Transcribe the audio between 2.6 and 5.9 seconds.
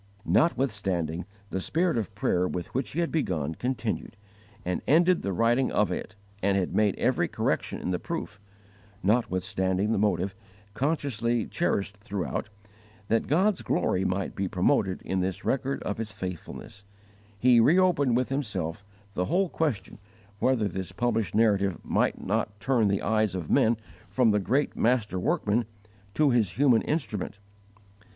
which he had begun, continued, and ended the writing